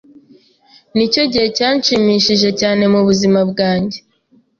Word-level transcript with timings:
Nicyo 0.95 1.23
gihe 1.31 1.47
cyanshimishije 1.57 2.49
cyane 2.59 2.83
mubuzima 2.93 3.39
bwanjye. 3.51 3.97